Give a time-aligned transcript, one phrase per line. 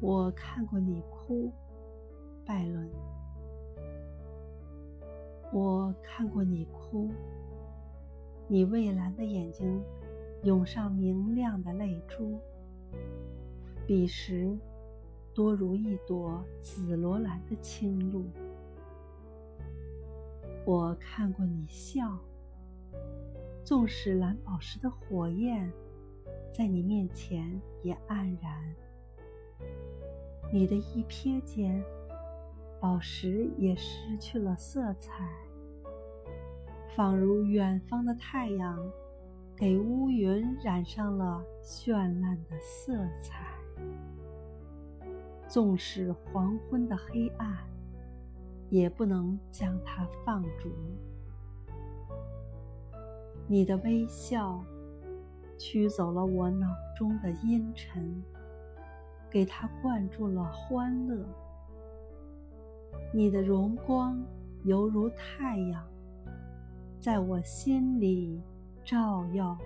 [0.00, 1.52] 我看过你哭，
[2.46, 2.90] 拜伦。
[5.52, 7.10] 我看过你哭，
[8.48, 9.82] 你蔚蓝的眼睛
[10.44, 12.38] 涌上明亮的泪珠，
[13.86, 14.56] 彼时
[15.34, 18.24] 多如一朵紫罗兰的清露。
[20.64, 22.16] 我看过你笑，
[23.64, 25.70] 纵使蓝宝石的火焰
[26.52, 28.74] 在你面前也黯然，
[30.52, 31.82] 你的一瞥间。
[32.80, 35.28] 宝石也失去了色彩，
[36.96, 38.90] 仿如远方的太阳，
[39.54, 41.92] 给乌云染上了绚
[42.22, 43.54] 烂的色彩。
[45.46, 47.54] 纵使黄昏的黑暗，
[48.70, 50.72] 也不能将它放逐。
[53.46, 54.64] 你的微笑，
[55.58, 58.24] 驱走了我脑中的阴沉，
[59.30, 61.24] 给他灌注了欢乐。
[63.12, 64.20] 你的荣光
[64.64, 65.86] 犹如太阳，
[67.00, 68.42] 在我心里
[68.84, 69.56] 照耀。